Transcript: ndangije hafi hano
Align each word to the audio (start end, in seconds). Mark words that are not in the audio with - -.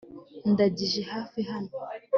ndangije 0.51 1.01
hafi 1.11 1.39
hano 1.49 1.73